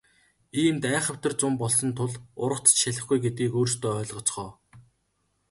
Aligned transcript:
Иймд 0.61 0.83
айхавтар 0.93 1.33
зун 1.39 1.55
болсон 1.61 1.89
тул 1.97 2.11
ургац 2.43 2.67
ч 2.73 2.77
шалихгүй 2.81 3.19
гэдгийг 3.21 3.53
өөрсдөө 3.59 3.91
ойлгоцгоо. 4.01 4.49